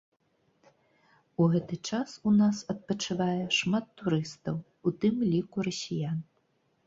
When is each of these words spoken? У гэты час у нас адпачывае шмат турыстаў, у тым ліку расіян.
У 1.43 1.49
гэты 1.55 1.75
час 1.89 2.13
у 2.31 2.31
нас 2.39 2.61
адпачывае 2.73 3.43
шмат 3.59 3.85
турыстаў, 4.03 4.55
у 4.87 4.95
тым 5.03 5.15
ліку 5.35 5.57
расіян. 5.69 6.17